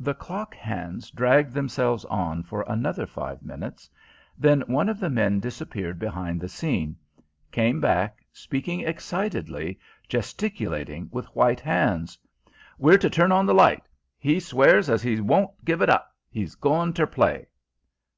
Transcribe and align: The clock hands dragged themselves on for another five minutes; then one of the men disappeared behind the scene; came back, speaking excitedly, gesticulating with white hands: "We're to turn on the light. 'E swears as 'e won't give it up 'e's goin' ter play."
The 0.00 0.14
clock 0.14 0.54
hands 0.54 1.10
dragged 1.10 1.52
themselves 1.52 2.06
on 2.06 2.42
for 2.42 2.64
another 2.66 3.04
five 3.06 3.42
minutes; 3.42 3.90
then 4.38 4.62
one 4.62 4.88
of 4.88 4.98
the 4.98 5.10
men 5.10 5.40
disappeared 5.40 5.98
behind 5.98 6.40
the 6.40 6.48
scene; 6.48 6.96
came 7.50 7.78
back, 7.78 8.24
speaking 8.32 8.80
excitedly, 8.80 9.78
gesticulating 10.08 11.10
with 11.12 11.26
white 11.36 11.60
hands: 11.60 12.16
"We're 12.78 12.96
to 12.96 13.10
turn 13.10 13.30
on 13.30 13.44
the 13.44 13.52
light. 13.52 13.84
'E 14.22 14.40
swears 14.40 14.88
as 14.88 15.04
'e 15.04 15.20
won't 15.20 15.62
give 15.66 15.82
it 15.82 15.90
up 15.90 16.16
'e's 16.32 16.54
goin' 16.54 16.94
ter 16.94 17.04
play." 17.04 17.48